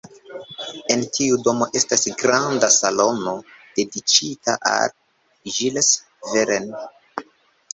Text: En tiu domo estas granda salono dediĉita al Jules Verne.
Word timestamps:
En 0.93 1.01
tiu 1.17 1.35
domo 1.47 1.67
estas 1.79 2.05
granda 2.21 2.69
salono 2.77 3.35
dediĉita 3.81 4.57
al 4.71 4.95
Jules 5.59 5.91
Verne. 6.33 6.83